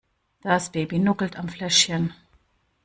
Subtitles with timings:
[0.41, 2.11] Das Baby nuckelt am Fläschchen.